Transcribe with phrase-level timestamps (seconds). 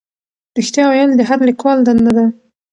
[0.57, 2.25] رښتیا ویل د هر لیکوال دنده ده.